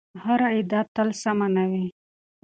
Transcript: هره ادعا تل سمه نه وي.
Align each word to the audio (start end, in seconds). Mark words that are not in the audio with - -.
هره 0.23 0.47
ادعا 0.59 0.81
تل 0.95 1.09
سمه 1.21 1.47
نه 1.55 1.63
وي. 1.71 1.85